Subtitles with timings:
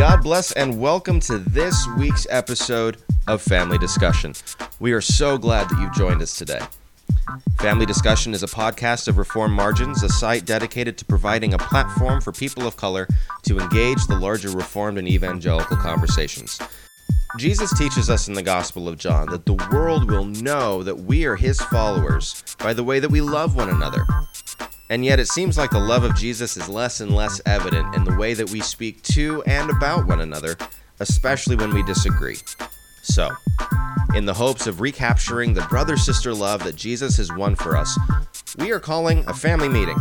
[0.00, 2.96] God bless and welcome to this week's episode
[3.28, 4.32] of Family Discussion.
[4.80, 6.60] We are so glad that you've joined us today.
[7.58, 12.22] Family Discussion is a podcast of Reformed Margins, a site dedicated to providing a platform
[12.22, 13.08] for people of color
[13.42, 16.58] to engage the larger Reformed and evangelical conversations.
[17.36, 21.26] Jesus teaches us in the Gospel of John that the world will know that we
[21.26, 24.06] are his followers by the way that we love one another.
[24.90, 28.02] And yet, it seems like the love of Jesus is less and less evident in
[28.02, 30.56] the way that we speak to and about one another,
[30.98, 32.38] especially when we disagree.
[33.04, 33.30] So,
[34.16, 37.96] in the hopes of recapturing the brother sister love that Jesus has won for us,
[38.58, 39.96] we are calling a family meeting.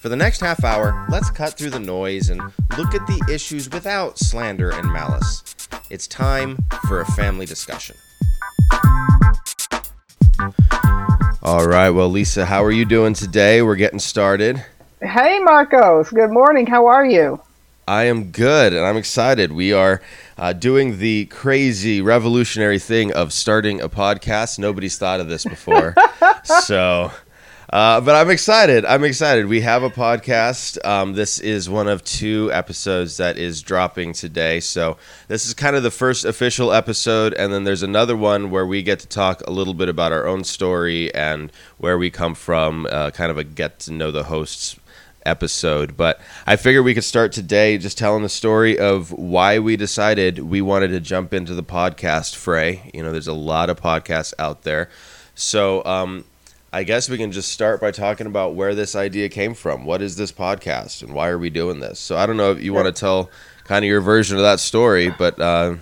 [0.00, 2.40] For the next half hour, let's cut through the noise and
[2.76, 5.44] look at the issues without slander and malice.
[5.90, 7.94] It's time for a family discussion.
[11.44, 11.90] All right.
[11.90, 13.62] Well, Lisa, how are you doing today?
[13.62, 14.64] We're getting started.
[15.02, 16.08] Hey, Marcos.
[16.10, 16.66] Good morning.
[16.66, 17.40] How are you?
[17.88, 19.50] I am good and I'm excited.
[19.50, 20.00] We are
[20.38, 24.60] uh, doing the crazy revolutionary thing of starting a podcast.
[24.60, 25.96] Nobody's thought of this before.
[26.44, 27.10] so
[27.72, 28.84] uh, but I'm excited.
[28.84, 29.46] I'm excited.
[29.46, 30.84] We have a podcast.
[30.84, 34.60] Um, this is one of two episodes that is dropping today.
[34.60, 38.66] So this is kind of the first official episode, and then there's another one where
[38.66, 42.34] we get to talk a little bit about our own story and where we come
[42.34, 44.76] from, uh, kind of a get to know the hosts
[45.24, 45.96] episode.
[45.96, 50.40] But I figured we could start today just telling the story of why we decided
[50.40, 52.90] we wanted to jump into the podcast fray.
[52.92, 54.90] You know, there's a lot of podcasts out there.
[55.34, 56.24] So um,
[56.74, 59.84] I guess we can just start by talking about where this idea came from.
[59.84, 62.00] What is this podcast and why are we doing this?
[62.00, 63.28] So I don't know if you want to tell
[63.64, 65.74] kind of your version of that story, but uh,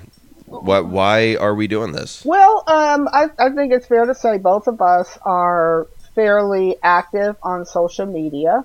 [0.46, 2.24] what why are we doing this?
[2.24, 7.36] Well, um, I, I think it's fair to say both of us are fairly active
[7.41, 8.64] on social media.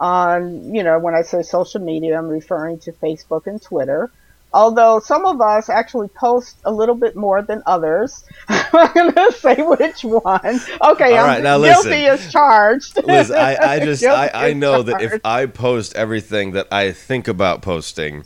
[0.00, 4.10] On you know, when I say social media, I'm referring to Facebook and Twitter
[4.54, 8.24] although some of us actually post a little bit more than others.
[8.48, 10.60] I'm going to say which one.
[10.82, 13.04] Okay, All right, now guilty listen, as charged.
[13.06, 17.28] Liz, I, I just I, I know that if I post everything that I think
[17.28, 18.24] about posting,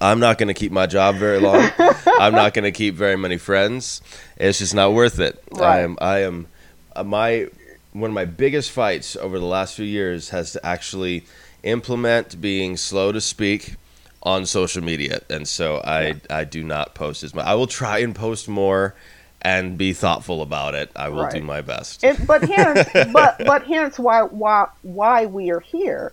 [0.00, 1.70] I'm not going to keep my job very long.
[1.78, 4.02] I'm not going to keep very many friends.
[4.36, 5.42] It's just not worth it.
[5.52, 5.76] Right.
[5.76, 6.48] I am I am
[6.96, 7.48] uh, my
[7.92, 11.24] one of my biggest fights over the last few years has to actually
[11.62, 13.76] implement being slow to speak
[14.22, 16.14] on social media, and so I yeah.
[16.30, 17.44] I do not post as much.
[17.44, 18.94] I will try and post more
[19.40, 20.90] and be thoughtful about it.
[20.94, 21.34] I will right.
[21.34, 22.04] do my best.
[22.04, 26.12] It, but hence, but but hence why why why we are here,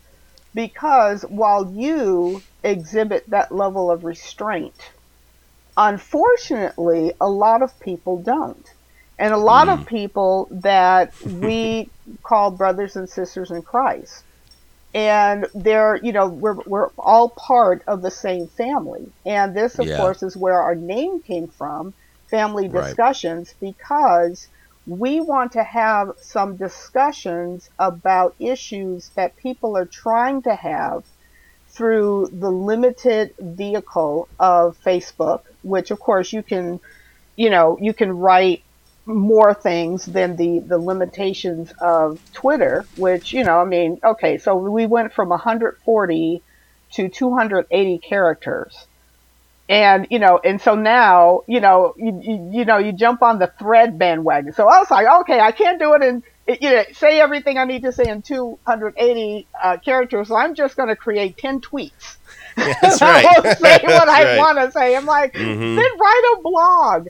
[0.53, 4.91] because while you exhibit that level of restraint,
[5.77, 8.73] unfortunately, a lot of people don't.
[9.19, 9.73] And a lot mm.
[9.73, 11.89] of people that we
[12.23, 14.23] call brothers and sisters in Christ
[14.93, 19.85] and they're you know we're we're all part of the same family and this of
[19.85, 19.97] yeah.
[19.97, 21.93] course is where our name came from
[22.27, 23.73] family discussions right.
[23.73, 24.47] because
[24.87, 31.03] we want to have some discussions about issues that people are trying to have
[31.67, 36.79] through the limited vehicle of Facebook which of course you can
[37.35, 38.63] you know you can write
[39.09, 44.55] more things than the the limitations of Twitter, which you know, I mean, okay, so
[44.55, 46.43] we went from 140
[46.91, 48.87] to 280 characters,
[49.67, 53.39] and you know, and so now, you know, you, you, you know, you jump on
[53.39, 54.53] the thread bandwagon.
[54.53, 56.23] So I was like, okay, I can't do it in
[56.59, 60.29] you know, say everything I need to say in 280 uh, characters.
[60.29, 62.17] So I'm just going to create 10 tweets.
[62.55, 63.25] That's right.
[63.25, 64.37] I will say what That's I right.
[64.37, 64.95] want to say.
[64.95, 65.75] I'm like, mm-hmm.
[65.75, 67.07] then write a blog.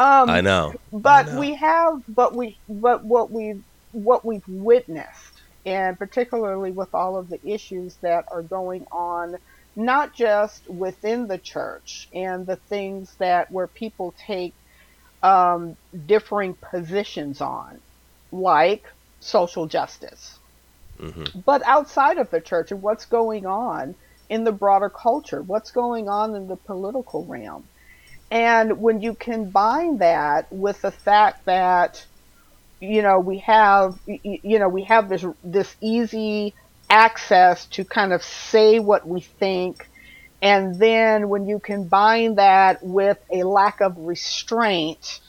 [0.00, 0.74] Um, I know.
[0.90, 1.40] But I know.
[1.40, 3.60] we have, but we, but what we,
[3.92, 9.36] what we've witnessed, and particularly with all of the issues that are going on,
[9.76, 14.54] not just within the church and the things that where people take
[15.22, 17.78] um, differing positions on,
[18.32, 18.86] like
[19.20, 20.38] social justice,
[20.98, 21.40] mm-hmm.
[21.40, 23.94] but outside of the church and what's going on
[24.30, 27.64] in the broader culture, what's going on in the political realm.
[28.30, 32.06] And when you combine that with the fact that,
[32.80, 36.54] you know, we have, you know, we have this, this easy
[36.88, 39.88] access to kind of say what we think.
[40.42, 45.20] And then when you combine that with a lack of restraint,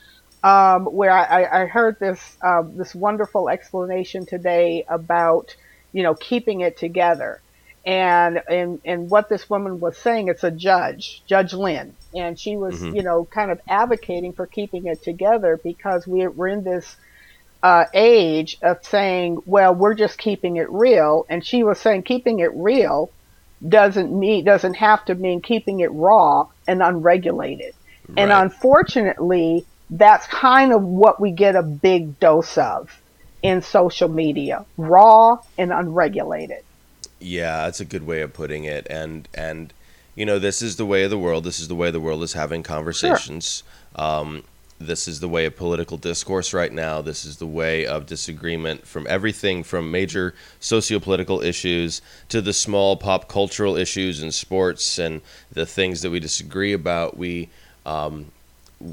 [0.44, 5.56] um, where I, I heard this, uh, this wonderful explanation today about,
[5.92, 7.42] you know, keeping it together
[7.86, 12.56] and and and what this woman was saying it's a judge judge lynn and she
[12.56, 12.95] was mm-hmm.
[12.95, 16.95] you know kind of advocating for keeping it together because we're, we're in this
[17.63, 22.39] uh, age of saying well we're just keeping it real and she was saying keeping
[22.39, 23.12] it real
[23.68, 27.74] doesn't mean doesn't have to mean keeping it raw and unregulated.
[28.07, 28.19] Right.
[28.19, 33.01] And unfortunately, that's kind of what we get a big dose of
[33.42, 36.63] in social media, raw and unregulated.
[37.22, 38.88] Yeah, that's a good way of putting it.
[38.90, 39.74] And and
[40.16, 41.44] you know, this is the way of the world.
[41.44, 43.64] This is the way the world is having conversations.
[43.96, 44.06] Sure.
[44.06, 44.44] Um,
[44.80, 47.02] this is the way of political discourse right now.
[47.02, 52.98] This is the way of disagreement from everything from major socio-political issues to the small
[52.98, 55.22] pop cultural issues and sports and
[55.52, 57.16] the things that we disagree about.
[57.16, 57.50] We
[57.86, 58.32] um,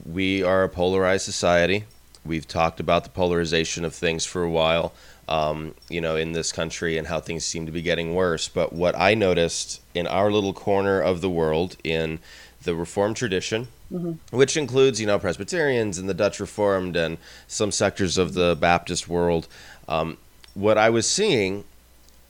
[0.07, 1.85] we are a polarized society.
[2.25, 4.93] We've talked about the polarization of things for a while,
[5.29, 8.49] um, you know, in this country and how things seem to be getting worse.
[8.49, 12.19] But what I noticed in our little corner of the world in
[12.63, 14.37] the Reformed tradition, mm-hmm.
[14.37, 19.09] which includes, you know, Presbyterians and the Dutch Reformed and some sectors of the Baptist
[19.09, 19.47] world.
[19.87, 20.17] Um,
[20.55, 21.65] what I was seeing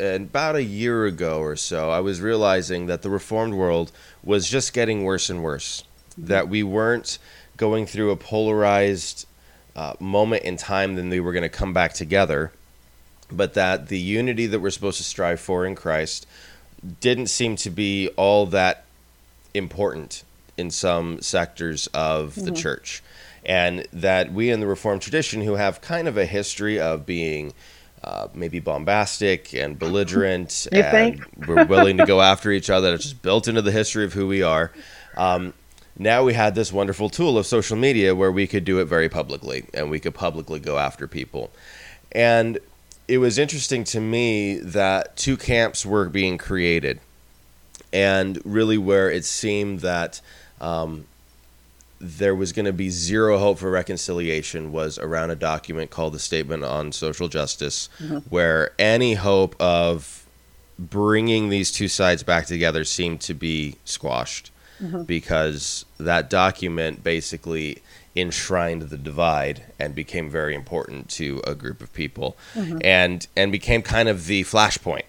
[0.01, 3.93] about a year ago or so, I was realizing that the Reformed world
[4.23, 5.85] was just getting worse and worse.
[6.11, 6.27] Mm-hmm.
[6.27, 7.19] That we weren't
[7.57, 9.27] going through a polarized
[9.77, 12.53] uh, moment in time, then we were going to come back together.
[13.31, 16.27] But that the unity that we're supposed to strive for in Christ
[17.01, 18.85] didn't seem to be all that
[19.55, 20.25] important
[20.57, 22.45] in some sectors of mm-hmm.
[22.47, 23.03] the church.
[23.45, 27.55] And that we in the Reformed tradition, who have kind of a history of being
[28.03, 33.05] uh, maybe bombastic and belligerent, you and we're willing to go after each other, it's
[33.05, 34.73] just built into the history of who we are.
[35.17, 35.55] Um,
[35.99, 39.09] now we had this wonderful tool of social media where we could do it very
[39.09, 41.51] publicly and we could publicly go after people.
[42.13, 42.59] And
[43.09, 47.01] it was interesting to me that two camps were being created
[47.93, 50.21] and really where it seemed that
[50.61, 51.07] um,
[52.01, 56.19] there was going to be zero hope for reconciliation was around a document called the
[56.19, 58.19] Statement on Social Justice, mm-hmm.
[58.29, 60.27] where any hope of
[60.79, 64.51] bringing these two sides back together seemed to be squashed
[64.81, 65.03] mm-hmm.
[65.05, 67.79] because that document basically
[68.17, 72.79] enshrined the divide and became very important to a group of people mm-hmm.
[72.83, 75.05] and and became kind of the flashpoint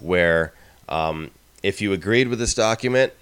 [0.00, 0.52] where
[0.88, 1.30] um,
[1.62, 3.12] if you agreed with this document,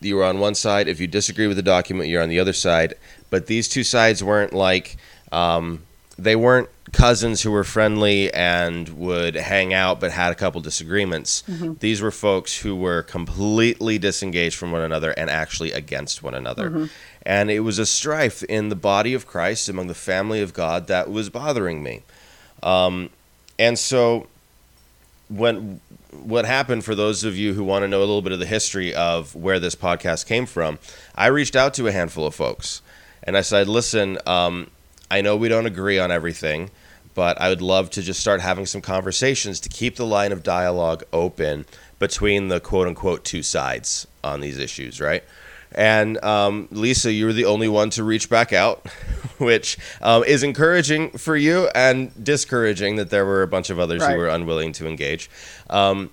[0.00, 0.88] you were on one side.
[0.88, 2.94] If you disagree with the document, you're on the other side.
[3.30, 4.96] But these two sides weren't like
[5.32, 5.82] um,
[6.18, 11.42] they weren't cousins who were friendly and would hang out but had a couple disagreements.
[11.48, 11.74] Mm-hmm.
[11.80, 16.70] These were folks who were completely disengaged from one another and actually against one another.
[16.70, 16.84] Mm-hmm.
[17.26, 20.86] And it was a strife in the body of Christ among the family of God
[20.88, 22.02] that was bothering me.
[22.62, 23.10] Um,
[23.58, 24.26] and so
[25.28, 25.80] when
[26.10, 28.46] what happened for those of you who want to know a little bit of the
[28.46, 30.78] history of where this podcast came from,
[31.14, 32.82] I reached out to a handful of folks
[33.22, 34.70] and I said, listen, um,
[35.10, 36.70] I know we don't agree on everything,
[37.14, 40.42] but I would love to just start having some conversations to keep the line of
[40.42, 41.64] dialogue open
[41.98, 45.24] between the quote unquote two sides on these issues, right?
[45.72, 48.86] And um, Lisa, you were the only one to reach back out,
[49.38, 54.02] which um, is encouraging for you and discouraging that there were a bunch of others
[54.02, 54.12] right.
[54.12, 55.28] who were unwilling to engage.
[55.68, 56.10] Um,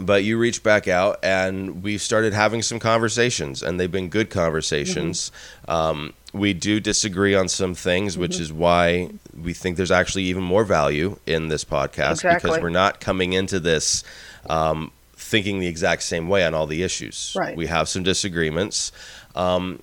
[0.00, 4.30] but you reached back out and we've started having some conversations, and they've been good
[4.30, 5.32] conversations.
[5.66, 6.38] Mm-hmm.
[6.38, 8.42] we do disagree on some things, which mm-hmm.
[8.42, 12.50] is why we think there's actually even more value in this podcast exactly.
[12.50, 14.04] because we're not coming into this
[14.50, 14.92] um,
[15.26, 17.34] thinking the exact same way on all the issues.
[17.36, 17.56] Right.
[17.56, 18.92] We have some disagreements,
[19.34, 19.82] um,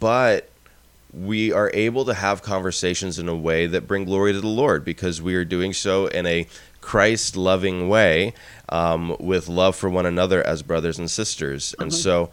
[0.00, 0.50] but
[1.12, 4.84] we are able to have conversations in a way that bring glory to the Lord
[4.84, 6.46] because we are doing so in a
[6.80, 8.34] Christ loving way
[8.70, 11.72] um, with love for one another as brothers and sisters.
[11.72, 11.82] Mm-hmm.
[11.82, 12.30] And so,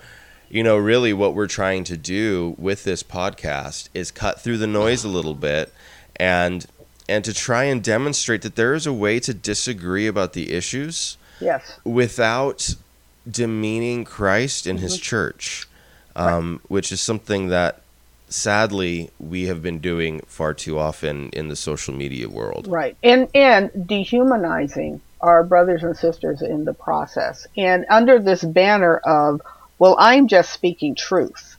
[0.50, 4.68] you know, really what we're trying to do with this podcast is cut through the
[4.68, 5.72] noise a little bit
[6.16, 6.66] and
[7.08, 11.18] and to try and demonstrate that there is a way to disagree about the issues
[11.40, 11.80] Yes.
[11.84, 12.76] Without
[13.30, 14.84] demeaning Christ mm-hmm.
[14.84, 15.68] his church,
[16.16, 16.72] um, right.
[16.72, 17.82] which is something that
[18.30, 22.68] sadly we have been doing far too often in the social media world.
[22.68, 22.96] Right.
[23.04, 27.46] And and dehumanizing our brothers and sisters in the process.
[27.58, 29.42] And under this banner of,
[29.78, 31.58] well, I'm just speaking truth.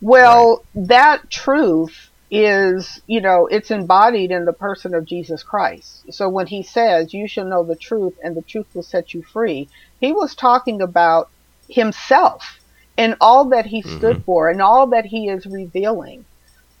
[0.00, 0.88] Well, right.
[0.88, 6.12] that truth is, you know, it's embodied in the person of Jesus Christ.
[6.12, 9.22] So when he says, you shall know the truth and the truth will set you
[9.22, 9.68] free,
[10.00, 11.28] he was talking about
[11.68, 12.60] himself
[12.96, 14.24] and all that he stood mm-hmm.
[14.24, 16.24] for and all that he is revealing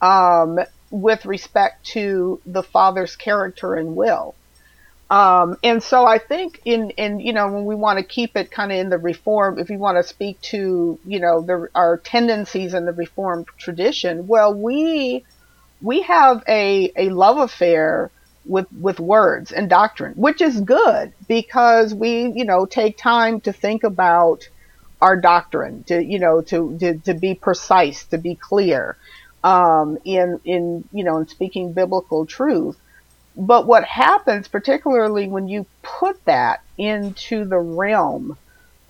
[0.00, 4.34] um, with respect to the Father's character and will.
[5.10, 8.52] Um, and so I think in, in, you know, when we want to keep it
[8.52, 11.96] kind of in the reform, if we want to speak to, you know, the, our
[11.96, 15.24] tendencies in the reformed tradition, well, we
[15.80, 18.12] we have a, a love affair
[18.44, 23.52] with with words and doctrine, which is good because we, you know, take time to
[23.52, 24.40] think about
[25.00, 28.98] our doctrine, to you know, to to, to be precise, to be clear,
[29.44, 32.76] um, in in you know, in speaking biblical truth.
[33.36, 38.36] But what happens, particularly when you put that into the realm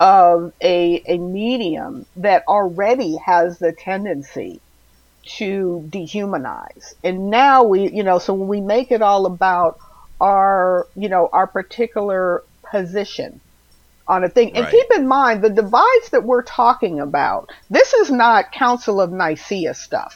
[0.00, 4.62] of a a medium that already has the tendency
[5.38, 6.94] to dehumanize.
[7.04, 9.74] And now we, you know, so when we make it all about
[10.20, 13.40] our, you know, our particular position
[14.08, 14.70] on a thing, and Right.
[14.70, 19.74] keep in mind the divides that we're talking about, this is not Council of Nicaea
[19.74, 20.14] stuff.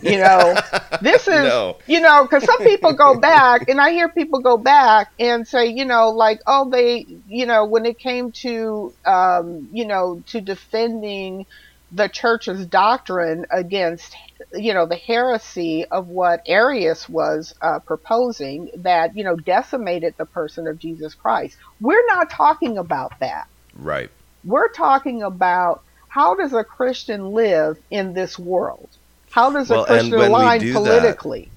[0.00, 0.60] You know,
[1.00, 1.78] this is, No.
[1.86, 5.68] you know, because some people go back, and I hear people go back and say,
[5.68, 10.40] you know, like, oh, they, you know, when it came to, um, you know, to
[10.40, 11.46] defending
[11.90, 14.14] the church's doctrine against,
[14.52, 20.26] you know, the heresy of what Arius was uh, proposing that, you know, decimated the
[20.26, 21.56] person of Jesus Christ.
[21.80, 23.48] We're not talking about that.
[23.74, 24.10] Right.
[24.44, 28.88] We're talking about how does a Christian live in this world?
[29.30, 31.50] How does Well, a Christian align do that- politically?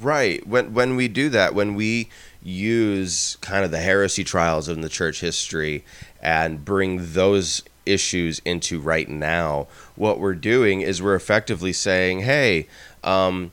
[0.00, 0.44] Right.
[0.46, 2.08] When when we do that, when we
[2.42, 5.84] use kind of the heresy trials in the church history
[6.20, 12.66] and bring those issues into right now, what we're doing is we're effectively saying, "Hey,
[13.02, 13.50] um,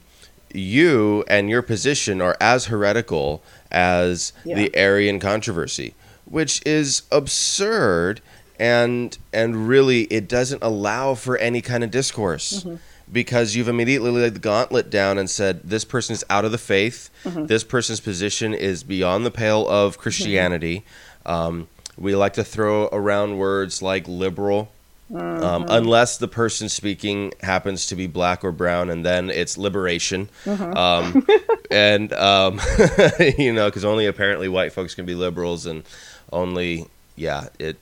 [0.54, 4.56] you and your position are as heretical as Yeah.
[4.56, 5.94] the Arian controversy,
[6.26, 8.22] which is absurd
[8.60, 12.66] and and really it doesn't allow for any kind of discourse
[13.12, 16.58] because you've immediately laid the gauntlet down and said this person is out of the
[16.58, 20.84] faith, this person's position is beyond the pale of Christianity.
[21.26, 21.68] Um,
[22.02, 24.72] we like to throw around words like liberal,
[25.14, 30.30] um, unless the person speaking happens to be black or brown, and then it's liberation.
[30.48, 31.28] Um,
[31.72, 32.60] and, um,
[33.38, 35.84] you know, because only apparently white folks can be liberals, and
[36.32, 37.78] only, yeah, it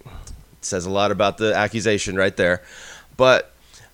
[0.62, 2.62] says a lot about the accusation right there.
[3.16, 3.54] But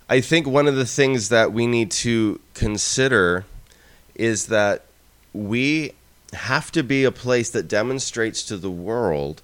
[0.09, 3.45] I think one of the things that we need to consider
[4.15, 4.85] is that
[5.33, 5.91] we
[6.33, 9.41] have to be a place that demonstrates to the world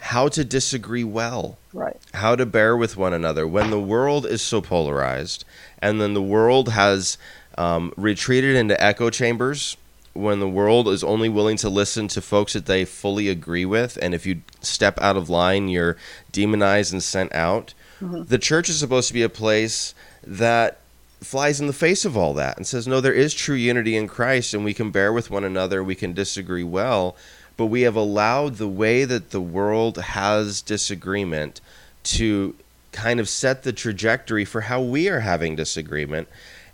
[0.00, 1.58] how to disagree well.
[1.72, 1.96] Right.
[2.14, 3.46] how to bear with one another.
[3.46, 5.44] When the world is so polarized
[5.80, 7.16] and then the world has
[7.56, 9.76] um, retreated into echo chambers
[10.12, 13.96] when the world is only willing to listen to folks that they fully agree with
[14.02, 15.96] and if you step out of line you're
[16.32, 19.94] demonized and sent out the church is supposed to be a place
[20.26, 20.78] that
[21.20, 24.08] flies in the face of all that and says no there is true unity in
[24.08, 27.14] christ and we can bear with one another we can disagree well
[27.60, 31.60] but we have allowed the way that the world has disagreement
[32.02, 32.56] to
[32.90, 36.26] kind of set the trajectory for how we are having disagreement.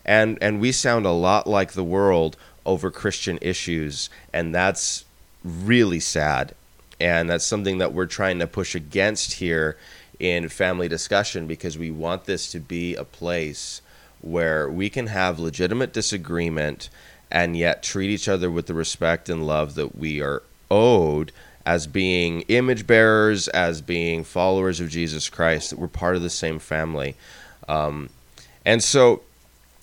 [0.04, 5.04] And and we sound a lot like the world over christian issues and that's
[5.42, 6.54] really sad.
[7.00, 9.76] And that's something that we're trying to push against here
[10.20, 13.82] in family discussion because we want this to be a place
[14.20, 16.90] where we can have legitimate disagreement
[17.28, 21.32] and yet treat each other with the respect and love that we are owed
[21.64, 26.30] as being image bearers, as being followers of Jesus Christ, that we're part of the
[26.30, 27.16] same family.
[27.68, 28.08] Um,
[28.64, 29.22] and so,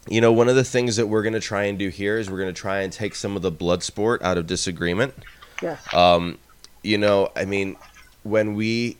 [0.07, 2.29] you know, one of the things that we're going to try and do here is
[2.29, 5.13] we're going to try and take some of the blood sport out of disagreement.
[5.61, 5.93] Yes.
[5.93, 6.37] Um,
[6.83, 7.75] you know, I mean,
[8.23, 8.97] when we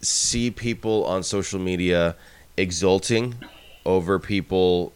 [0.00, 2.16] see people on social media
[2.56, 3.34] exulting
[3.84, 4.92] over people,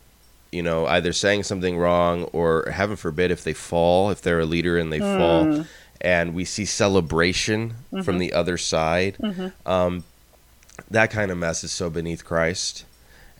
[0.52, 4.46] you know, either saying something wrong or heaven forbid if they fall, if they're a
[4.46, 5.64] leader and they fall,
[6.00, 9.16] and we see celebration from the other side,
[9.66, 10.04] um,
[10.90, 12.85] that kind of mess is so beneath Christ.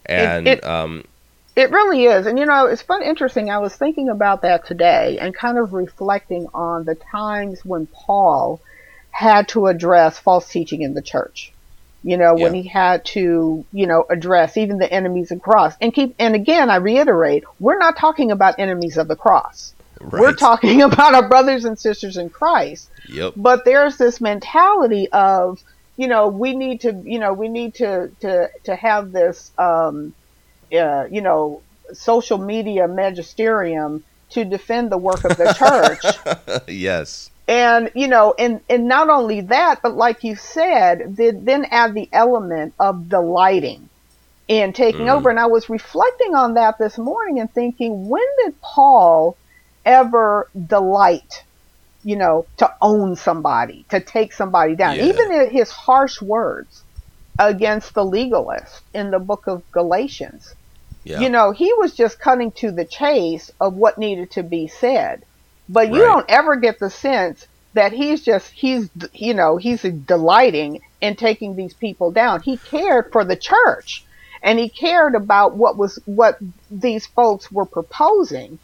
[0.07, 1.05] And it- um,
[1.57, 2.27] It really is.
[2.27, 3.51] And you know, it's fun, interesting.
[3.51, 8.61] I was thinking about that today and kind of reflecting on the times when Paul
[9.11, 11.53] had to address false teaching in the church.
[12.03, 12.63] You know, when Yeah.
[12.63, 15.75] he had to, you know, address even the enemies of the cross.
[15.81, 19.75] And keep and again I reiterate, we're not talking about enemies of the cross.
[20.01, 23.35] We're talking about our brothers and sisters in Christ Yep.
[23.37, 25.59] but there's this mentality of
[25.97, 30.15] you know we need to you know we need to to to have this um
[30.73, 36.05] uh, you know social media magisterium to defend the work of the church
[36.69, 37.31] yes.
[37.49, 41.95] and you know and and not only that but like you said they then add
[41.95, 43.91] the element of delighting
[44.49, 45.17] in taking Mhm.
[45.17, 49.37] over and i was reflecting on that this morning and thinking when did paul
[49.85, 51.33] ever delight
[52.03, 55.05] you know to own somebody to take somebody down Yeah.
[55.05, 56.85] even in his harsh words
[57.39, 60.47] against the legalist in the book of galatians
[61.05, 61.21] Yeah.
[61.21, 65.21] you know, he was just cutting to the chase of what needed to be said.
[65.69, 66.03] but you Right.
[66.03, 71.57] don't ever get the sense that he's just he's you know he's delighting in taking
[71.57, 72.43] these people down.
[72.43, 74.05] He cared for the church,
[74.43, 76.37] and he cared about what was what
[76.71, 78.61] these folks were proposing.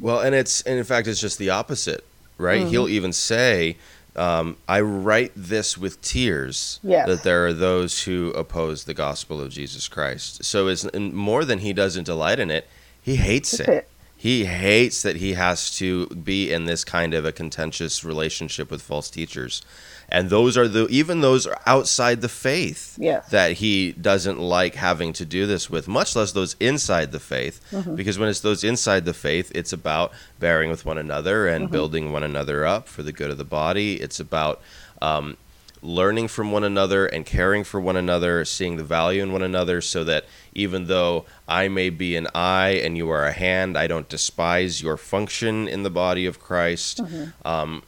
[0.00, 2.04] Well, and it's and in fact it's just the opposite,
[2.38, 2.62] right?
[2.66, 2.68] Mhm.
[2.68, 3.76] He'll even say,
[4.14, 7.06] um, "I write this with tears." Yes.
[7.06, 10.44] That there are those who oppose the gospel of Jesus Christ.
[10.44, 12.68] So it's and more than he doesn't delight in it;
[13.02, 13.68] he hates it.
[13.68, 13.88] it.
[14.18, 18.80] He hates that he has to be in this kind of a contentious relationship with
[18.82, 19.62] false teachers.
[20.08, 23.28] And those are the even those are outside the faith Yes.
[23.30, 27.60] that he doesn't like having to do this with, much less those inside the faith.
[27.72, 27.96] Mm-hmm.
[27.96, 31.72] Because when it's those inside the faith, it's about bearing with one another and Mm-hmm.
[31.72, 33.94] building one another up for the good of the body.
[33.96, 34.60] It's about
[35.02, 35.36] um,
[35.82, 39.80] learning from one another and caring for one another, seeing the value in one another,
[39.80, 43.86] so that even though I may be an eye and you are a hand, I
[43.88, 47.00] don't despise your function in the body of Christ.
[47.44, 47.82] Um,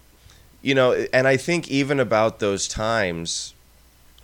[0.63, 3.55] you know, and I think even about those times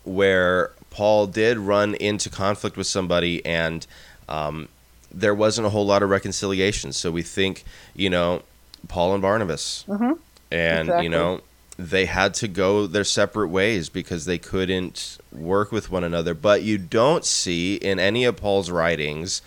[0.05, 3.87] where Paul did run into conflict with somebody and
[4.29, 4.69] um,
[5.13, 6.93] there wasn't a whole lot of reconciliation.
[6.93, 7.65] So we think,
[7.95, 8.43] you know,
[8.89, 9.85] Paul and Barnabas.
[9.89, 10.19] Mhm.
[10.51, 11.05] And, Exactly.
[11.05, 11.41] you know,
[11.79, 16.33] they had to go their separate ways because they couldn't work with one another.
[16.35, 19.43] But you don't see in any of Paul's writings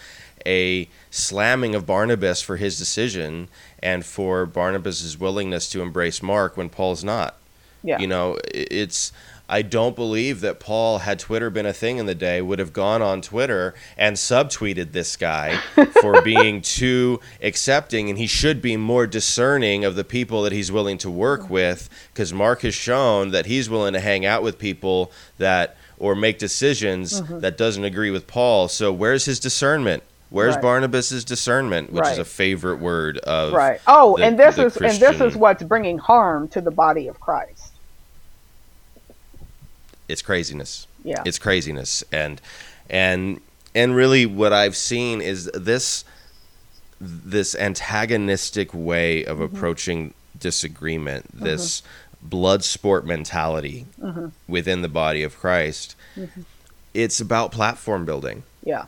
[0.48, 3.50] a slamming of Barnabas for his decision
[3.84, 7.36] and for Barnabas's willingness to embrace Mark when Paul's not.
[7.84, 8.00] Yeah.
[8.00, 9.12] You know, it's
[9.50, 12.74] I don't believe that Paul had Twitter been a thing in the day would have
[12.74, 15.58] gone on Twitter and subtweeted this guy
[16.02, 20.70] for being too accepting and he should be more discerning of the people that he's
[20.72, 24.60] willing to work with cuz Mark has shown that he's willing to hang out with
[24.60, 27.40] people that or make decisions Mm-hmm.
[27.40, 28.68] that doesn't agree with Paul.
[28.68, 30.04] So where's his discernment?
[30.30, 30.62] Where's Right.
[30.62, 33.80] Barnabas's discernment, which is a favorite word of right.
[33.88, 37.20] Oh, the- and this is and this is what's bringing harm to the body of
[37.20, 37.74] Christ.
[40.08, 40.88] it's craziness.
[41.04, 41.22] Yeah.
[41.26, 42.42] it's craziness and
[42.90, 43.40] and
[43.74, 46.04] and really what i've seen is this
[47.00, 49.56] this antagonistic way of Mm-hmm.
[49.56, 51.84] approaching disagreement this
[52.22, 54.28] blood sport mentality Mm-hmm.
[54.50, 55.96] within the body of christ
[56.94, 58.86] it's about platform building yeah.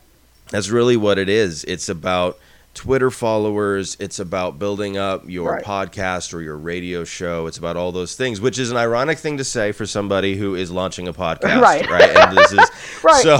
[0.49, 2.37] That's really what it is it's about
[2.75, 5.63] twitter followers it's about building up your Right.
[5.63, 9.37] podcast or your radio show it's about all those things which is an ironic thing
[9.37, 11.87] to say for somebody who is launching a podcast Right.
[11.89, 12.69] and this is
[13.03, 13.23] Right.
[13.23, 13.39] so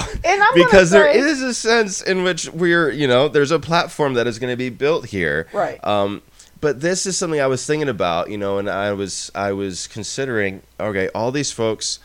[0.55, 4.25] because there say- is a sense in which we're you know there's a platform that
[4.27, 5.83] is going to be built here Right.
[5.85, 6.21] um
[6.61, 9.87] but this is something i was thinking about you know and i was i was
[9.87, 11.99] considering okay all these folks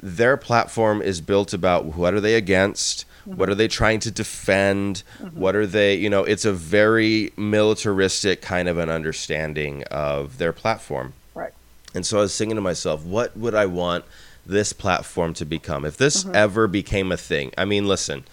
[0.00, 3.36] their platform is built about what are they against Mm-hmm.
[3.38, 8.42] what are they trying to defend what are they you know it's a very militaristic
[8.42, 11.52] kind of an understanding of their platform Right.
[11.94, 14.04] and so I was thinking to myself, what would I want
[14.44, 16.34] this platform to become if this Mm-hmm.
[16.34, 17.52] ever became a thing?
[17.56, 18.24] I mean, listen,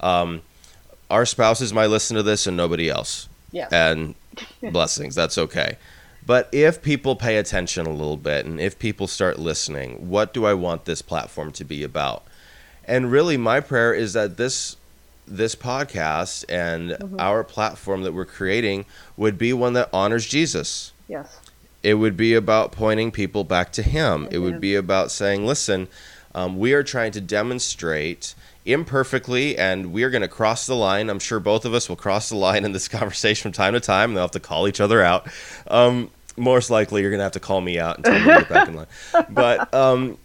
[0.00, 0.40] um,
[1.10, 3.28] our spouses might listen to this and nobody else.
[3.52, 3.70] Yes.
[3.72, 4.14] And
[4.72, 5.76] blessings, that's okay.
[6.26, 10.44] But if people pay attention a little bit and if people start listening, what do
[10.46, 12.24] I want this platform to be about?
[12.88, 14.76] And really, my prayer is that this
[15.26, 17.20] this podcast and Mm-hmm.
[17.20, 20.92] our platform that we're creating would be one that honors Jesus.
[21.06, 21.38] Yes.
[21.82, 24.26] it would be about pointing people back to him.
[24.30, 25.88] It would be about saying listen
[26.34, 28.34] um, we are trying to demonstrate
[28.66, 31.08] imperfectly and we are going to cross the line.
[31.10, 33.80] I'm sure both of us will cross the line in this conversation from time to
[33.80, 34.14] time.
[34.14, 35.26] They'll have to call each other out.
[35.68, 38.38] Um, most likely you're going to have to call me out and tell me to
[38.40, 38.86] get back in line.
[39.30, 40.18] But um,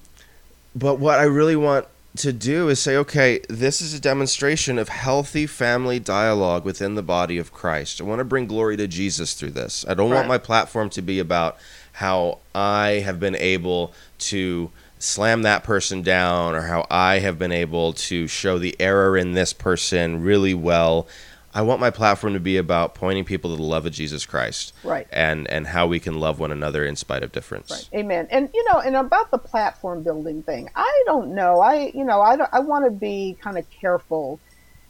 [0.75, 1.85] but what i really want
[2.17, 7.01] to do is say, okay, this is a demonstration of healthy family dialogue within the
[7.01, 7.99] body of Christ.
[7.99, 9.83] I want to bring glory to Jesus through this.
[9.87, 11.57] I don't want my platform to be about
[11.93, 17.51] how I have been able to slam that person down or how I have been
[17.51, 21.07] able to show the error in this person really well.
[21.55, 24.73] I want my platform to be about pointing people to the love of Jesus Christ
[24.83, 25.07] Right.
[25.11, 27.69] and and how we can love one another in spite of difference.
[27.71, 27.99] Right.
[28.01, 28.27] Amen.
[28.31, 31.59] And you know, and about the platform building thing, I don't know.
[31.61, 34.39] I you know, I I want to be kind of careful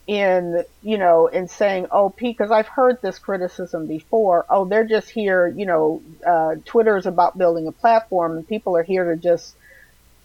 [0.05, 4.45] in you know in saying oh Pete because I've heard this criticism before.
[4.49, 5.47] Oh, they're just here.
[5.47, 9.55] You know, uh, Twitter is about building a platform, and people are here to just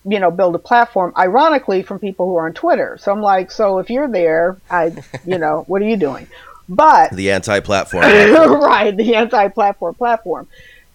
[0.05, 1.13] you know build a platform.
[1.17, 2.99] Ironically, from people who are on Twitter.
[3.01, 4.93] So I'm like, so if you're there, I
[5.25, 6.27] you know, what are you doing?
[6.69, 8.05] But The anti-platform.
[8.61, 10.49] right, the anti-platform platform.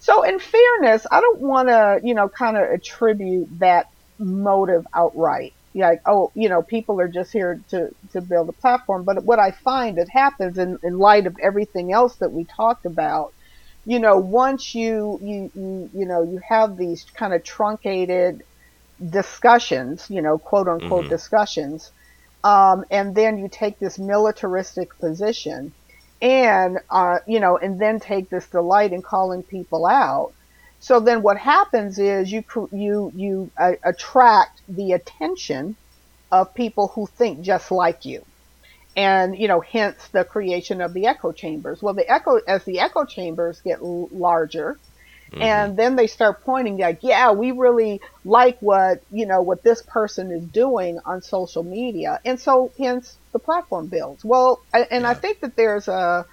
[0.04, 3.90] So, in fairness, I don't want to, you know, kind of attribute that
[4.20, 5.54] motive outright.
[5.74, 9.04] Like, oh, you know, people are just here to to build a platform.
[9.04, 12.86] But what I find that happens in in light of everything else that we talked
[12.86, 13.34] about,
[13.86, 18.44] you know, once you you you you know you have these kind of truncated
[19.10, 21.10] discussions, you know, quote unquote Mhm.
[21.10, 21.92] discussions,
[22.44, 25.74] um, and then you take this militaristic position,
[26.22, 30.34] and uh, you know, and then take this delight in calling people out.
[30.80, 35.78] So then what happens is you you you uh, attract the attention
[36.32, 38.24] of people who think just like you
[38.96, 42.80] and you know hence the creation of the echo chambers well the echo as the
[42.80, 44.80] echo chambers get l- larger
[45.42, 49.84] And then they start pointing like yeah we really like what you know what this
[49.88, 52.20] person is doing on social media.
[52.26, 54.24] And so hence the platform builds.
[54.26, 56.26] Well I, and i think that there's a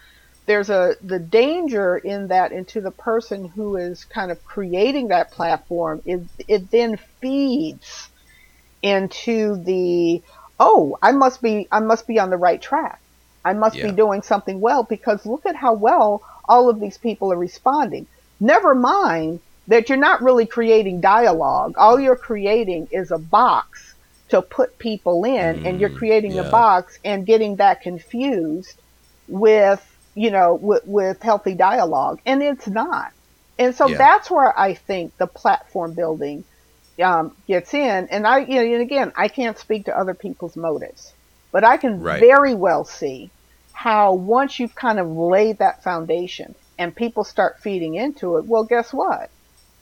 [0.46, 5.32] there's a the danger in that into the person who is kind of creating that
[5.32, 8.10] platform is it then feeds
[8.82, 10.20] into the
[10.60, 13.00] oh i must be i must be on the right track.
[13.44, 13.82] I must Yeah.
[13.82, 18.06] be doing something well because look at how well all of these people are responding
[18.40, 21.72] never mind that you're not really creating dialogue.
[21.78, 23.68] All you're creating is a box
[24.30, 28.80] to put people in and you're Mm, creating a box and getting that confused
[29.26, 32.18] with you know with, with healthy dialogue.
[32.26, 33.12] And it's not.
[33.58, 33.98] And so Yeah.
[33.98, 36.44] that's where i think the platform building
[37.02, 38.08] um, gets in.
[38.10, 41.14] And i you know and again i can't speak to other people's motives
[41.52, 42.18] but i can Right.
[42.18, 43.32] very well see
[43.72, 48.64] how once you've kind of laid that foundation and people start feeding into it well
[48.64, 49.30] guess what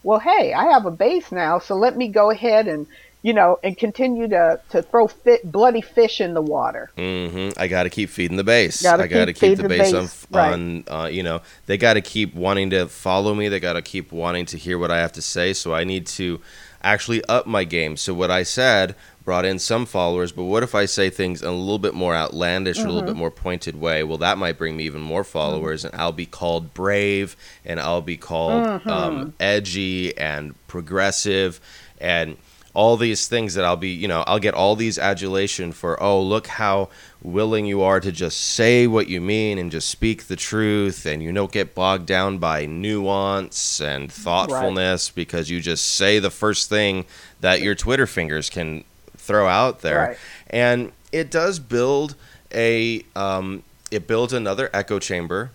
[0.03, 2.87] well hey i have a base now so let me go ahead and
[3.23, 7.59] you know and continue to to throw fit, bloody fish in the water Mm-hmm.
[7.61, 8.83] I got to keep feeding the base.
[8.83, 10.53] Gotta I got to keep the base, base, on, right.
[10.53, 13.49] on uh, you know, they got to keep wanting to follow me.
[13.49, 15.53] They got to keep wanting to hear what I have to say.
[15.53, 16.41] So I need to
[16.83, 17.97] actually up my game.
[17.97, 21.49] So what I said brought in some followers, but what if I say things in
[21.49, 23.09] a little bit more outlandish, or a little Mm-hmm.
[23.09, 24.03] bit more pointed way?
[24.03, 28.01] Well, that might bring me even more followers, and I'll be called brave, and I'll
[28.03, 28.89] be called Mm-hmm.
[28.89, 31.61] um, edgy and progressive,
[32.01, 32.37] and
[32.79, 36.23] all these things that I'll be, you know, I'll get all these adulation for, oh,
[36.23, 40.37] look how willing you are to just say what you mean and just speak the
[40.37, 46.21] truth, and you don't get bogged down by nuance and thoughtfulness because you just say
[46.21, 47.05] the first thing
[47.41, 48.85] that your Twitter fingers can
[49.17, 50.11] throw out there.
[50.11, 50.19] Right.
[50.47, 52.15] And it does build
[52.55, 55.51] a, um, it builds another echo chamber.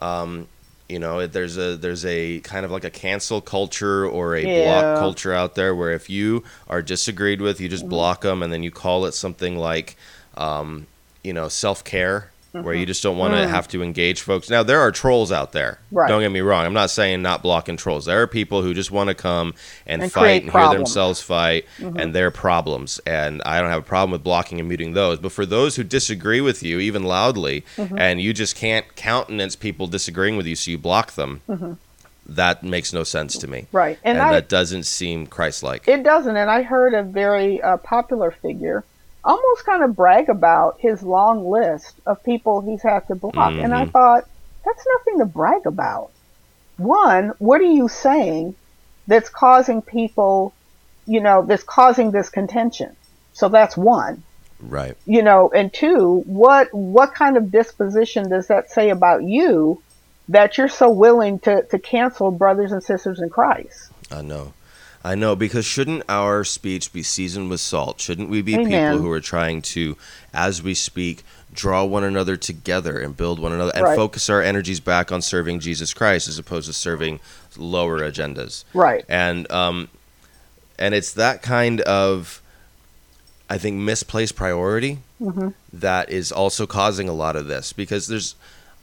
[0.00, 0.46] Um,
[0.90, 4.46] you know, there's a there's a kind of like a cancel culture or a Yeah.
[4.46, 7.88] block culture out there where if you are disagreed with, you just Mm-hmm.
[7.88, 9.96] block them and then you call it something like,
[10.36, 10.86] um,
[11.22, 12.80] you know, self care, where Mm-hmm.
[12.80, 14.50] you just don't want to have to engage folks.
[14.50, 15.78] Now there are trolls out there.
[15.92, 15.96] Mm.
[15.98, 16.08] Right.
[16.08, 16.66] Don't get me wrong.
[16.66, 18.06] I'm not saying not blocking trolls.
[18.06, 19.54] There are people who just want to come
[19.86, 20.50] and, And fight and problems.
[20.50, 20.70] Mm-hmm.
[20.72, 22.98] hear themselves fight and their problems.
[23.06, 25.18] And I don't have a problem with blocking and muting those.
[25.20, 27.98] But for those who disagree with you, even loudly, Mm-hmm.
[27.98, 31.42] and you just can't countenance people disagreeing with you, so you block them.
[32.26, 33.60] That makes no sense to me.
[33.62, 33.76] Mm-hmm.
[33.76, 33.98] Right.
[34.04, 35.88] And, And I- that doesn't seem Christ-like.
[35.88, 36.36] It doesn't.
[36.36, 38.84] And I heard a very uh, popular figure
[39.24, 43.52] almost kind of brag about his long list of people he's had to block.
[43.64, 43.92] And I Mhm.
[43.92, 44.24] thought,
[44.64, 46.10] that's nothing to brag about.
[46.76, 48.56] One, what are you saying
[49.06, 50.56] that's causing people,
[51.06, 52.96] you know, that's causing this contention?
[53.32, 54.24] So that's one.
[54.62, 54.96] right.
[55.06, 59.82] You know, and two, what what kind of disposition does that say about you
[60.28, 63.90] that you're so willing to, to cancel brothers and sisters in Christ?
[64.10, 64.52] I know.
[65.02, 68.00] I know because shouldn't our speech be seasoned with salt?
[68.00, 68.66] Shouldn't we be Amen.
[68.92, 69.96] people who are trying to
[70.34, 73.96] as we speak draw one another together and build one another and Right.
[73.96, 77.18] focus our energies back on serving Jesus Christ as opposed to serving
[77.56, 78.64] lower agendas.
[78.74, 79.04] Right.
[79.08, 79.88] And um
[80.78, 82.42] and it's that kind of
[83.48, 84.98] I think misplaced priority
[85.72, 88.34] that is also causing a lot of this because there's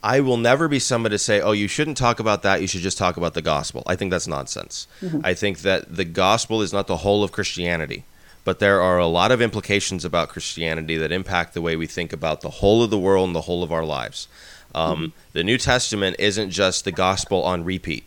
[0.08, 2.62] I will never be somebody to say, "Oh, you shouldn't talk about that.
[2.62, 4.88] You should just talk about the gospel." I think that's nonsense.
[5.02, 5.20] Mm-hmm.
[5.22, 8.06] I think that the gospel is not the whole of Christianity,
[8.46, 12.14] but there are a lot of implications about Christianity that impact the way we think
[12.14, 14.30] about the whole of the world and the whole of our lives.
[14.74, 15.06] Um, mm-hmm.
[15.34, 18.06] The New Testament isn't just the gospel on repeat,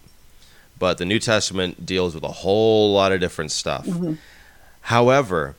[0.79, 3.85] but the New Testament deals with a whole lot of different stuff.
[3.85, 4.15] Mm-hmm.
[4.83, 5.55] However,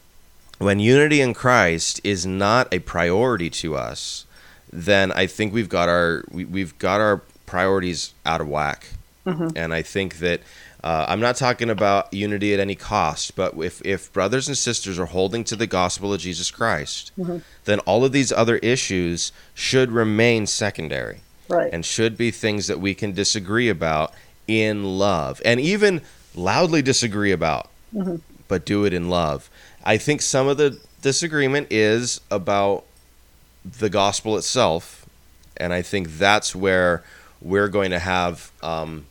[0.57, 4.25] when unity in Christ is not a priority to us,
[4.71, 8.87] then I think we've got our we, we've got our priorities out of whack.
[9.25, 9.49] Mm-hmm.
[9.55, 10.41] And I think that
[10.83, 14.97] uh, I'm not talking about unity at any cost, but if if brothers and sisters
[14.97, 17.37] are holding to the gospel of Jesus Christ, mm-hmm.
[17.65, 21.73] then all of these other issues should remain secondary Right.
[21.73, 24.13] and should be things that we can disagree about
[24.47, 26.01] in love and even
[26.33, 28.17] loudly disagree about, mm-hmm.
[28.47, 29.49] but do it in love.
[29.83, 32.85] I think some of the disagreement is about
[33.63, 35.05] the gospel itself,
[35.57, 37.03] and I think that's where
[37.41, 39.05] we're going to have um,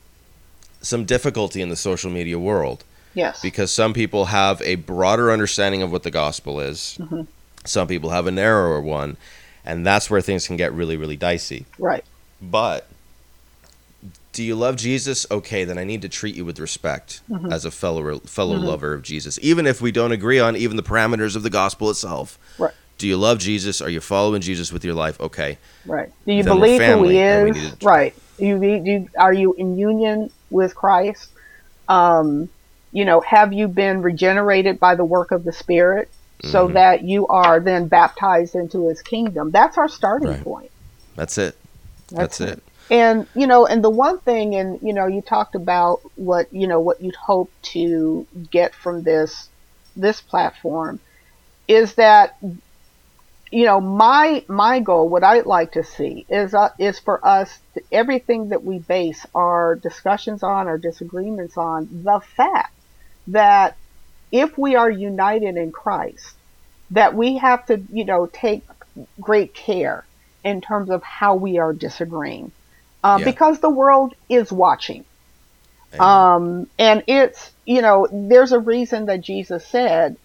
[0.80, 2.84] some difficulty in the social media world
[3.14, 3.40] Yes.
[3.42, 6.96] because some people have a broader understanding of what the gospel is.
[7.00, 7.26] Mhm.
[7.64, 9.16] Some people have a narrower one,
[9.64, 11.66] and that's where things can get really, really dicey.
[11.78, 12.04] right.
[12.42, 12.86] But
[14.32, 15.26] do you love Jesus?
[15.30, 17.52] Okay, then I need to treat you with respect Mhm.
[17.52, 18.64] as a fellow fellow Mhm.
[18.64, 21.90] lover of Jesus, even if we don't agree on even the parameters of the gospel
[21.90, 22.38] itself.
[22.58, 22.72] Right.
[23.00, 23.80] Do you love Jesus?
[23.80, 25.18] Are you following Jesus with your life?
[25.20, 25.58] Okay.
[25.86, 26.10] Right.
[26.26, 27.78] Do you Then believe who he is?
[27.82, 28.12] Right.
[28.38, 31.26] You, do you are you in union with Christ?
[31.88, 32.50] Um,
[32.92, 36.08] you know, have you been regenerated by the work of the Spirit
[36.42, 36.74] so Mhm.
[36.74, 39.50] that you are then baptized into his kingdom?
[39.50, 40.44] That's our starting Right.
[40.44, 40.70] point.
[41.16, 41.56] That's it.
[42.10, 42.62] That's, it.
[42.90, 46.68] And you know, and the one thing, and you know, you talked about what you
[46.68, 49.48] know what you'd hope to get from this
[49.96, 51.00] this platform
[51.68, 52.32] is that
[53.50, 57.58] you know my my goal, what I'd like to see is uh, is for us
[57.74, 62.74] to, everything that we base our discussions on, our disagreements on, the fact
[63.28, 63.78] that
[64.32, 66.36] if we are united in Christ,
[66.90, 68.64] that we have to you know take
[69.20, 70.08] great care
[70.44, 72.52] in terms of how we are disagreeing
[73.04, 73.24] uh, Yeah.
[73.24, 75.04] because the world is watching.
[75.98, 80.16] Um, and it's, you know, there's a reason that Jesus said,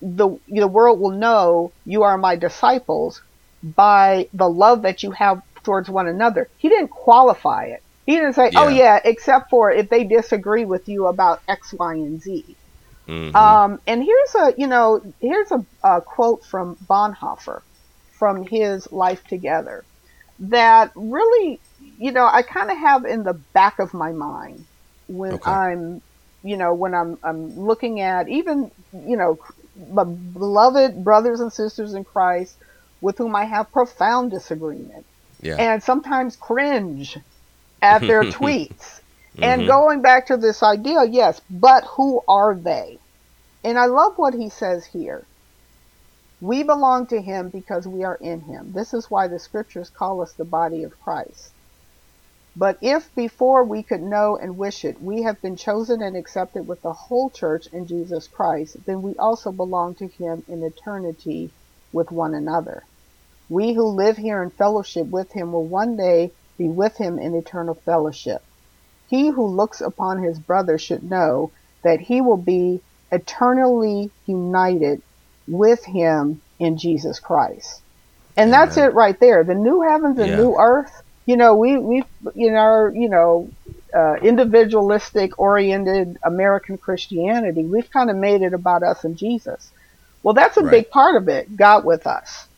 [0.00, 3.20] the, the world will know you are my disciples
[3.62, 6.48] by the love that you have towards one another.
[6.56, 7.80] He didn't qualify it.
[8.06, 8.68] He didn't say, oh Yeah.
[8.68, 12.58] yeah, except for if they disagree with you about X, Y, and Z.
[13.08, 13.60] Mhm.
[13.62, 17.60] Um, and here's a, you know, here's a, a quote from Bonhoeffer
[18.18, 19.86] from his Life Together
[20.40, 24.66] that really, you know, I kind of have in the back of my mind
[25.06, 25.46] when Okay.
[25.46, 26.00] I'm,
[26.42, 29.36] you know, when I'm, I'm looking at even, you know,
[29.92, 32.58] my beloved brothers and sisters in Christ
[33.00, 35.06] with whom I have profound disagreement
[35.42, 35.58] yeah.
[35.58, 37.18] and sometimes cringe
[37.82, 39.00] at their tweets.
[39.42, 39.68] And Mhm.
[39.68, 42.98] going back to this idea, yes, but who are they?
[43.64, 45.28] And I love what he says here.
[46.40, 48.72] We belong to him because we are in him.
[48.74, 51.54] This is why the scriptures call us the body of Christ.
[52.56, 56.64] But if before we could know and wish it, we have been chosen and accepted
[56.66, 61.54] with the whole church in Jesus Christ, then we also belong to him in eternity
[61.92, 62.84] with one another.
[63.48, 67.34] We who live here in fellowship with him will one day be with him in
[67.36, 68.42] eternal fellowship.
[69.06, 71.52] He who looks upon his brother should know
[71.84, 75.02] that he will be eternally united
[75.46, 77.84] with him in Jesus Christ.
[78.36, 79.44] And that's it right there.
[79.44, 80.36] The new heavens and Yeah.
[80.36, 80.92] new earth.
[81.26, 82.02] You know, we we
[82.34, 83.52] you know, our, you know,
[83.96, 89.72] uh, individualistic oriented American Christianity, we've kind of made it about us and Jesus.
[90.22, 90.70] Well, that's a Right.
[90.70, 92.48] big part of it, God with us.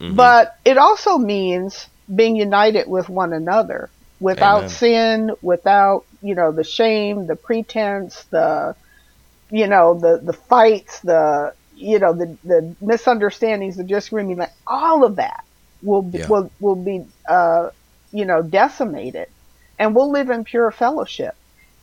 [0.00, 0.34] Mhm.
[0.34, 4.70] But it also means being united with one another without Amen.
[4.70, 8.74] sin, without, you know, the shame, the pretense, the,
[9.50, 15.04] you know, the, the fights, the, you know, the, the misunderstandings, the disagreement, like all
[15.04, 15.40] of that
[15.82, 16.26] will, be, Yeah.
[16.26, 17.68] will, will be, uh,
[18.14, 19.28] you know, decimated
[19.78, 21.34] and we'll live in pure fellowship.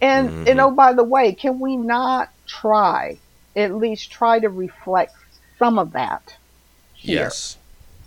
[0.01, 0.49] And, Mhm.
[0.49, 3.17] and oh, by the way, can we not try,
[3.55, 5.13] at least try to reflect
[5.59, 6.37] some of that?
[6.93, 7.23] here?
[7.23, 7.57] Yes.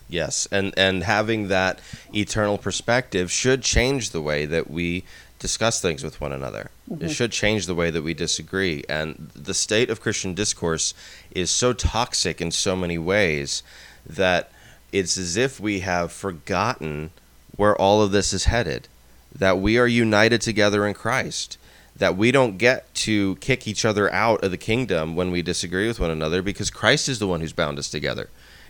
[0.08, 0.46] Yes.
[0.52, 1.80] And and having that
[2.14, 5.02] eternal perspective should change the way that we
[5.40, 6.70] discuss things with one another.
[7.00, 8.84] It should change the way that we disagree.
[8.88, 10.94] And the state of Christian discourse
[11.32, 13.62] is so toxic in so many ways
[14.06, 14.50] that
[14.92, 17.10] it's as if we have forgotten
[17.56, 18.88] where all of this is headed.
[19.34, 21.58] That we are united together in Christ.
[21.96, 25.86] That we don't get to kick each other out of the kingdom when we disagree
[25.86, 28.28] with one another because Christ is the one who's bound us together.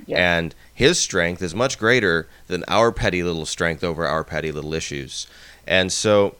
[0.08, 4.74] And his strength is much greater than our petty little strength over our petty little
[4.74, 5.26] issues.
[5.66, 6.36] And so,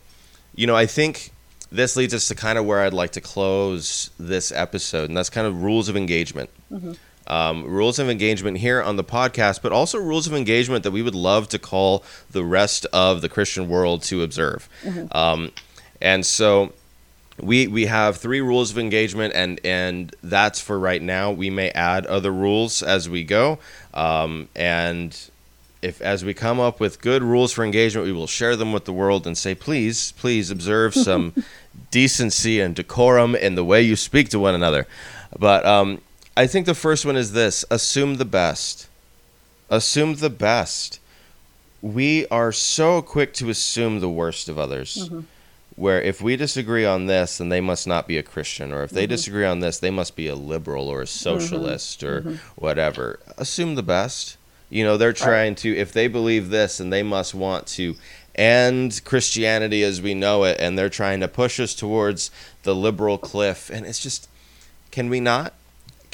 [0.55, 1.31] you know, I think
[1.71, 5.31] this leads us to kind of where I'd like to close this episode, and that's
[5.31, 6.51] kind of rules of engagement.
[6.71, 6.93] Mm-hmm.
[7.27, 11.01] Um, rules of engagement here on the podcast, but also rules of engagement that we
[11.01, 14.69] would love to call the rest of the Christian world to observe.
[15.13, 15.53] Um,
[16.03, 16.75] and so,
[17.41, 21.31] we we have three rules of engagement and and that's for right now.
[21.31, 23.59] We may add other rules as we go.
[23.93, 25.17] Um, and
[25.83, 28.85] if as we come up with good rules for engagement we will share them with
[28.87, 31.35] the world and say please please observe some
[31.91, 34.87] decency and decorum in the way you speak to one another.
[35.39, 36.01] But um,
[36.37, 38.89] i think the first one is this assume the best
[39.71, 40.99] assume the best
[41.85, 45.21] we are so quick to assume the worst of others mm-hmm.
[45.77, 48.91] where if we disagree on this, then they must not be a Christian, or if
[48.91, 49.11] they mm-hmm.
[49.11, 51.09] disagree on this, they must be a liberal or a mm-hmm.
[51.09, 52.23] socialist or
[52.57, 53.21] whatever.
[53.37, 54.39] Assume the best.
[54.71, 57.97] You know, they're trying to, if they believe this, and they must want to
[58.35, 62.31] and Christianity as we know it, and they're trying to push us towards
[62.63, 63.69] the liberal cliff.
[63.71, 64.27] And it's just,
[64.91, 65.53] can we not?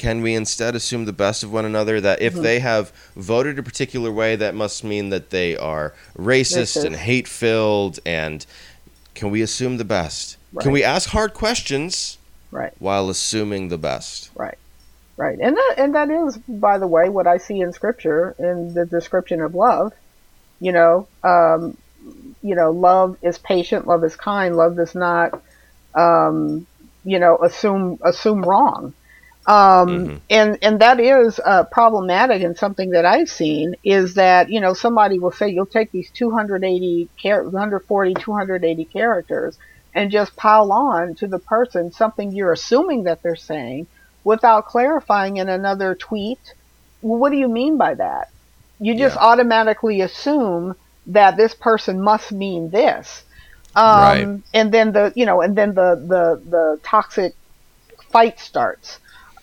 [0.01, 2.01] Can we instead assume the best of one another?
[2.01, 2.41] That if mm-hmm.
[2.41, 6.85] they have voted a particular way, that must mean that they are racist, racist.
[6.85, 7.99] and hate filled.
[8.03, 8.43] And
[9.13, 10.37] can we assume the best?
[10.53, 10.63] Right.
[10.63, 12.17] Can we ask hard questions?
[12.49, 12.73] Right.
[12.79, 14.31] While assuming the best.
[14.33, 14.57] Right.
[15.17, 15.37] Right.
[15.39, 18.87] And that and that is, by the way, what I see in Scripture in the
[18.87, 19.93] description of love.
[20.59, 21.77] You know, um,
[22.41, 25.43] you know, love is patient, love is kind, love does not,
[25.93, 26.65] um,
[27.03, 28.95] you know, assume assume wrong.
[29.47, 29.55] Um,
[29.89, 30.17] mm-hmm.
[30.29, 34.73] and, and that is uh, problematic and something that I've seen is that, you know,
[34.73, 39.57] somebody will say you'll take these 280, 140, 280 characters
[39.95, 43.87] and just pile on to the person something you're assuming that they're saying
[44.23, 46.53] without clarifying in another tweet.
[47.01, 48.29] Well, what do you mean by that?
[48.79, 49.23] You just yeah.
[49.23, 50.75] automatically assume
[51.07, 53.23] that this person must mean this.
[53.75, 54.41] Um, right.
[54.53, 57.33] and then the, you know, and then the, the, the toxic
[58.11, 58.99] fight starts.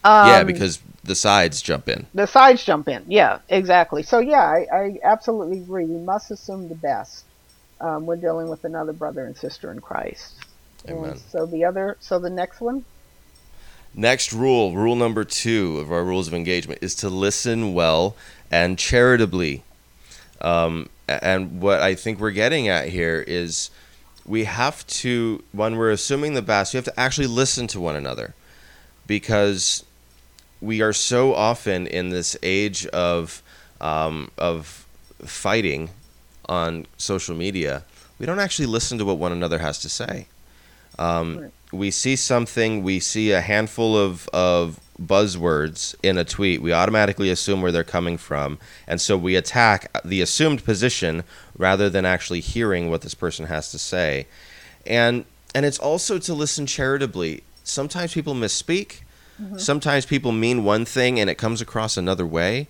[0.08, 2.06] Um, yeah, because the sides jump in.
[2.14, 3.04] The sides jump in.
[3.08, 4.02] Yeah, exactly.
[4.02, 5.84] So yeah, I, I absolutely agree.
[5.84, 7.26] We must assume the best
[7.78, 10.36] um, when dealing with another brother and sister in Christ.
[10.88, 11.10] Amen.
[11.10, 12.86] And so the other, so the next one.
[13.92, 18.16] Next rule, rule number two of our rules of engagement, is to listen well
[18.50, 19.62] and charitably.
[20.40, 23.70] Um, and what I think we're getting at here is
[24.24, 27.96] we have to, when we're assuming the best, we have to actually listen to one
[27.96, 28.34] another
[29.06, 29.84] because
[30.60, 33.42] we are so often in this age of
[33.80, 34.86] um, of
[35.24, 35.90] fighting
[36.48, 37.84] on social media.
[38.18, 40.26] We don't actually listen to what one another has to say.
[40.98, 41.50] Um.
[41.70, 47.28] We see something, we see a handful of, of buzzwords in a tweet, we automatically
[47.28, 48.58] assume where they're coming from.
[48.86, 51.24] And so we attack the assumed position
[51.58, 54.26] rather than actually hearing what this person has to say.
[54.86, 57.42] And, and it's also to listen charitably.
[57.64, 59.00] Sometimes people misspeak,
[59.40, 59.58] mm-hmm.
[59.58, 62.68] sometimes people mean one thing and it comes across another way.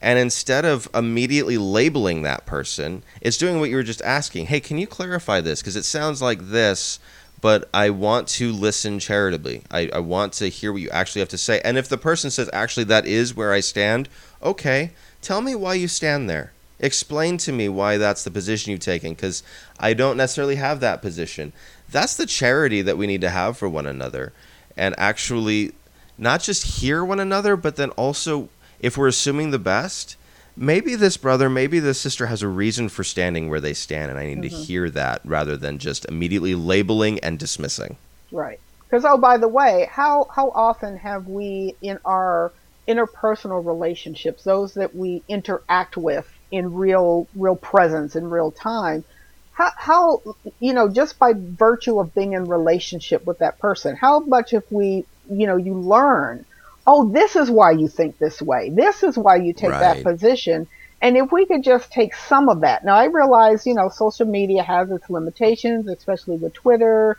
[0.00, 4.46] And instead of immediately labeling that person, it's doing what you were just asking.
[4.46, 5.60] Hey, can you clarify this?
[5.60, 7.00] Because it sounds like this
[7.40, 9.62] but I want to listen charitably.
[9.70, 11.60] I, I want to hear what you actually have to say.
[11.64, 14.08] And if the person says, actually, that is where I stand,
[14.42, 16.52] okay, tell me why you stand there.
[16.80, 19.42] Explain to me why that's the position you've taken, because
[19.78, 21.52] I don't necessarily have that position.
[21.90, 24.32] That's the charity that we need to have for one another.
[24.76, 25.72] And actually,
[26.18, 28.48] not just hear one another, but then also,
[28.80, 30.16] if we're assuming the best,
[30.56, 34.18] maybe this brother, maybe this sister has a reason for standing where they stand, and
[34.18, 34.56] I need mm-hmm.
[34.56, 37.96] to hear that rather than just immediately labeling and dismissing.
[38.32, 38.60] Right.
[38.84, 42.52] Because oh, by the way, how how often have we in our
[42.86, 49.04] interpersonal relationships, those that we interact with in real real presence in real time,
[49.52, 50.22] how, how
[50.58, 54.70] you know just by virtue of being in relationship with that person, how much if
[54.72, 56.44] we you know you learn
[56.88, 58.70] oh, this is why you think this way.
[58.70, 59.80] This is why you take right.
[59.80, 60.66] that position.
[61.02, 62.82] And if we could just take some of that.
[62.82, 67.18] Now, I realize, you know, social media has its limitations, especially with Twitter.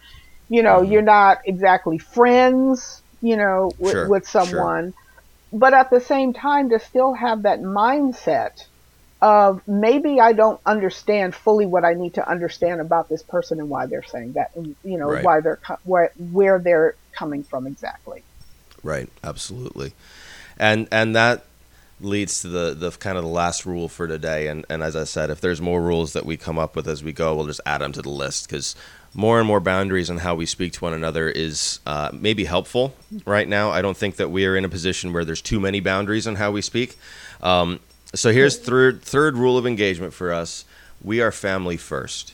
[0.50, 0.92] You know, mm-hmm.
[0.92, 4.92] you're not exactly friends, you know, with, sure, with someone.
[4.92, 5.60] Sure.
[5.60, 8.66] But at the same time, to still have that mindset
[9.22, 13.70] of maybe I don't understand fully what I need to understand about this person and
[13.70, 15.24] why they're saying that, and, you know, right.
[15.24, 18.24] why they're, where, where they're coming from exactly.
[18.82, 19.94] Right, absolutely,
[20.58, 21.44] and and that
[22.02, 24.48] leads to the the kind of the last rule for today.
[24.48, 27.04] And and as I said, if there's more rules that we come up with as
[27.04, 28.76] we go, we'll just add them to the list because
[29.14, 32.94] more and more boundaries on how we speak to one another is uh, maybe helpful
[33.26, 33.72] right now.
[33.72, 36.36] I don't think that we are in a position where there's too many boundaries on
[36.36, 36.98] how we speak.
[37.42, 37.80] Um,
[38.14, 40.66] so here's third third rule of engagement for us:
[41.04, 42.34] we are family first.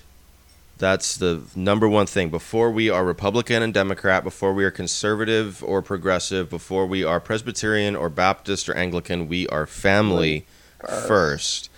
[0.78, 2.30] That's the number one thing.
[2.30, 7.22] Before we are Republican and Democrat, before we are conservative or progressive, before we are
[7.22, 10.46] Presbyterian or Baptist or Anglican, we are family
[11.08, 11.70] first.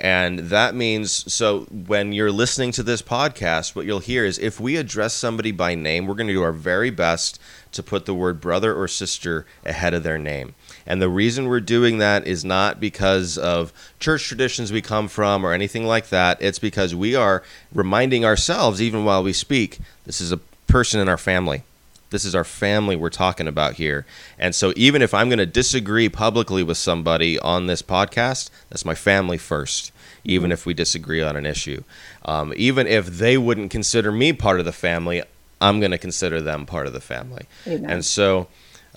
[0.00, 4.60] And that means so when you're listening to this podcast, what you'll hear is if
[4.60, 7.40] we address somebody by name, we're going to do our very best
[7.72, 10.54] to put the word brother or sister ahead of their name.
[10.88, 15.44] And the reason we're doing that is not because of church traditions we come from
[15.44, 16.38] or anything like that.
[16.40, 17.42] It's because we are
[17.74, 21.62] reminding ourselves, even while we speak, this is a person in our family.
[22.08, 24.06] This is our family we're talking about here.
[24.38, 28.86] And so, even if I'm going to disagree publicly with somebody on this podcast, that's
[28.86, 29.92] my family first,
[30.24, 31.84] even if we disagree on an issue.
[32.24, 35.22] Um, even if they wouldn't consider me part of the family,
[35.60, 37.44] I'm going to consider them part of the family.
[37.66, 37.90] Amen.
[37.90, 38.48] And so,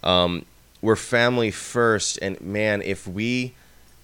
[0.03, 0.45] um,
[0.81, 3.53] we're family first and man if we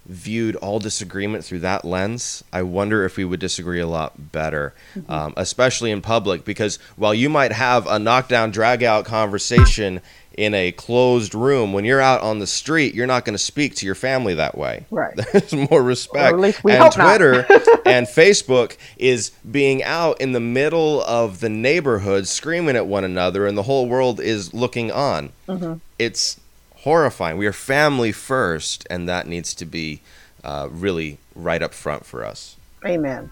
[0.08, 4.74] viewed all disagreement through that lens, I wonder if we would disagree a lot better,
[4.94, 5.10] mm-hmm.
[5.10, 6.44] um, especially in public.
[6.44, 10.00] Because while you might have a knockdown, drag out conversation
[10.36, 13.74] in a closed room, when you're out on the street, you're not going to speak
[13.74, 14.86] to your family that way.
[14.90, 15.14] Right.
[15.32, 16.32] There's more respect.
[16.32, 17.40] Or at least we and Twitter
[17.84, 23.46] and Facebook is being out in the middle of the neighborhood screaming at one another,
[23.46, 25.32] and the whole world is looking on.
[25.48, 25.74] Mm-hmm.
[25.98, 26.40] It's
[26.78, 27.38] horrifying.
[27.38, 30.00] We are family first, and that needs to be
[30.44, 32.56] uh, really right up front for us.
[32.86, 33.30] Amen.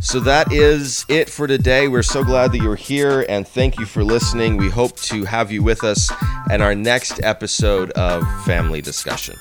[0.00, 1.88] So that is it for today.
[1.88, 4.56] We're so glad that you're here and thank you for listening.
[4.56, 6.10] We hope to have you with us
[6.50, 9.36] in our next episode of Family Discussion.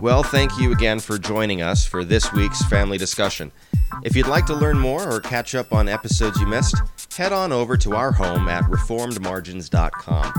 [0.00, 3.50] Well, thank you again for joining us for this week's Family Discussion.
[4.04, 6.76] If you'd like to learn more or catch up on episodes you missed,
[7.16, 10.32] head on over to our home at reformedmargins.com.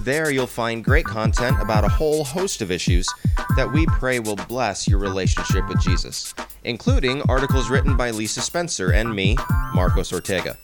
[0.00, 3.08] There you'll find great content about a whole host of issues
[3.56, 8.92] that we pray will bless your relationship with Jesus, including articles written by Lisa Spencer
[8.92, 9.36] and me,
[9.74, 10.56] Marcos Ortega.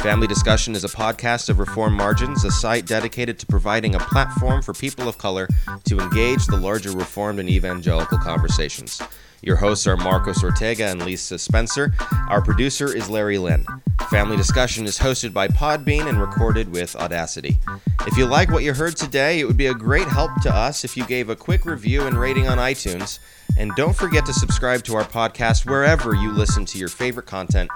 [0.00, 4.62] Family Discussion is a podcast of Reformed Margins, a site dedicated to providing a platform
[4.62, 5.46] for people of color
[5.84, 9.02] to engage the larger Reformed and evangelical conversations.
[9.42, 11.94] Your hosts are Marcos Ortega and Lisa Spencer.
[12.28, 13.64] Our producer is Larry Lynn.
[14.10, 17.58] Family Discussion is hosted by Podbean and recorded with Audacity.
[18.06, 20.84] If you like what you heard today, it would be a great help to us
[20.84, 23.18] if you gave a quick review and rating on iTunes.
[23.56, 27.70] And don't forget to subscribe to our podcast wherever you listen to your favorite content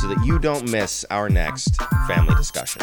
[0.00, 2.82] so that you don't miss our next family discussion.